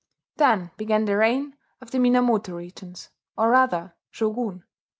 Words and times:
Then 0.37 0.71
began 0.77 1.05
the 1.05 1.15
reign 1.15 1.55
of 1.79 1.91
the 1.91 1.99
Minamoto 1.99 2.55
regents, 2.57 3.09
or 3.37 3.51
rather 3.51 3.93
shogun. 4.09 4.63